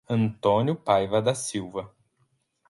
[0.09, 1.93] Antônio Paiva da Silva